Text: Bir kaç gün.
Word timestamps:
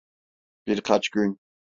Bir 0.67 0.81
kaç 0.81 1.09
gün. 1.09 1.39